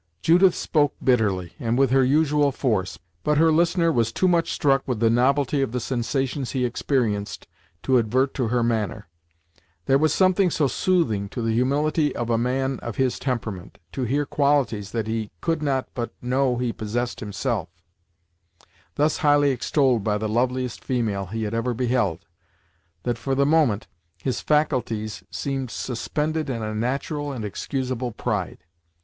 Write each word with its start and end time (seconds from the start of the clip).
Judith 0.23 0.55
spoke 0.55 0.95
bitterly, 1.03 1.53
and 1.59 1.77
with 1.77 1.91
her 1.91 2.03
usual 2.03 2.51
force, 2.51 2.97
but 3.23 3.37
her 3.37 3.51
listener 3.51 3.91
was 3.91 4.11
too 4.11 4.27
much 4.27 4.51
struck 4.51 4.81
with 4.87 4.99
the 4.99 5.11
novelty 5.11 5.61
of 5.61 5.73
the 5.73 5.79
sensations 5.79 6.53
he 6.53 6.65
experienced 6.65 7.45
to 7.83 7.99
advert 7.99 8.33
to 8.33 8.47
her 8.47 8.63
manner. 8.63 9.07
There 9.85 9.99
was 9.99 10.11
something 10.11 10.49
so 10.49 10.65
soothing 10.67 11.29
to 11.29 11.43
the 11.43 11.53
humility 11.53 12.15
of 12.15 12.31
a 12.31 12.37
man 12.39 12.79
of 12.79 12.95
his 12.95 13.19
temperament, 13.19 13.77
to 13.91 14.01
hear 14.01 14.25
qualities 14.25 14.89
that 14.91 15.05
he 15.05 15.29
could 15.39 15.61
not 15.61 15.87
but 15.93 16.11
know 16.19 16.57
he 16.57 16.73
possessed 16.73 17.19
himself, 17.19 17.69
thus 18.95 19.17
highly 19.17 19.51
extolled 19.51 20.03
by 20.03 20.17
the 20.17 20.27
loveliest 20.27 20.83
female 20.83 21.27
he 21.27 21.43
had 21.43 21.53
ever 21.53 21.75
beheld, 21.75 22.25
that, 23.03 23.19
for 23.19 23.35
the 23.35 23.45
moment, 23.45 23.85
his 24.23 24.41
faculties 24.41 25.23
seemed 25.29 25.69
suspended 25.69 26.49
in 26.49 26.63
a 26.63 26.73
natural 26.73 27.31
and 27.31 27.45
excusable 27.45 28.11
pride. 28.11 28.63